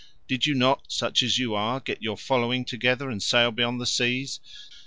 [0.27, 3.85] Did you not, such as you are, get your following together and sail beyond the
[3.85, 4.39] seas?